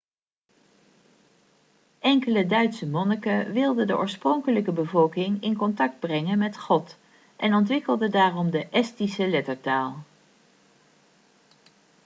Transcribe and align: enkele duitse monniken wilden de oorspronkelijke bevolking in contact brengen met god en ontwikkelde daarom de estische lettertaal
enkele 1.99 2.45
duitse 2.47 2.87
monniken 2.87 3.51
wilden 3.51 3.87
de 3.87 3.97
oorspronkelijke 3.97 4.71
bevolking 4.71 5.41
in 5.43 5.55
contact 5.57 5.99
brengen 5.99 6.37
met 6.37 6.57
god 6.57 6.97
en 7.35 7.53
ontwikkelde 7.53 8.09
daarom 8.09 8.49
de 8.49 8.67
estische 8.69 9.27
lettertaal 9.29 10.03